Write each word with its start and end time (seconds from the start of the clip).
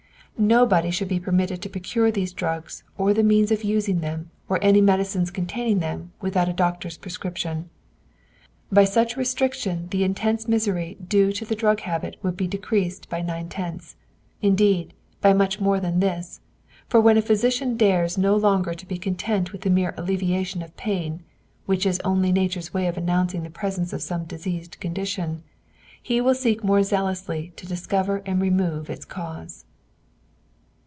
Nobody 0.37 0.89
should 0.89 1.09
be 1.09 1.19
permitted 1.19 1.61
to 1.61 1.69
procure 1.69 2.09
these 2.09 2.33
drugs 2.33 2.83
or 2.97 3.13
the 3.13 3.21
means 3.21 3.51
of 3.51 3.63
using 3.63 3.99
them 3.99 4.31
or 4.49 4.57
any 4.63 4.81
medicines 4.81 5.29
containing 5.29 5.79
them 5.81 6.13
without 6.19 6.49
a 6.49 6.53
doctor's 6.53 6.97
prescription. 6.97 7.69
By 8.71 8.85
such 8.85 9.15
restriction 9.15 9.89
the 9.91 10.03
intense 10.03 10.47
misery 10.47 10.97
due 11.05 11.31
to 11.33 11.45
the 11.45 11.53
drug 11.53 11.81
habit 11.81 12.15
would 12.23 12.35
be 12.37 12.47
decreased 12.47 13.07
by 13.07 13.21
nine 13.21 13.49
tenths, 13.49 13.97
indeed, 14.41 14.95
by 15.19 15.31
much 15.33 15.59
more 15.59 15.79
than 15.79 15.99
this; 15.99 16.39
for 16.87 16.99
when 16.99 17.17
a 17.19 17.21
physician 17.21 17.77
dares 17.77 18.17
no 18.17 18.35
longer 18.35 18.73
to 18.73 18.87
be 18.87 18.97
content 18.97 19.51
with 19.51 19.61
the 19.61 19.69
mere 19.69 19.93
alleviation 19.95 20.63
of 20.63 20.75
pain, 20.75 21.21
which 21.67 21.85
is 21.85 21.99
only 22.03 22.31
nature's 22.31 22.73
way 22.73 22.87
of 22.87 22.97
announcing 22.97 23.43
the 23.43 23.51
presence 23.51 23.93
of 23.93 24.01
some 24.01 24.23
diseased 24.25 24.79
condition, 24.79 25.43
he 26.01 26.19
will 26.19 26.33
seek 26.33 26.61
the 26.61 26.65
more 26.67 26.81
zealously 26.81 27.53
to 27.57 27.67
discover 27.67 28.23
and 28.25 28.41
remove 28.41 28.89
its 28.89 29.05
cause. 29.05 29.65